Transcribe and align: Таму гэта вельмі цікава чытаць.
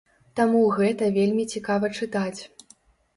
Таму 0.37 0.61
гэта 0.77 1.09
вельмі 1.17 1.45
цікава 1.57 1.91
чытаць. 1.99 2.41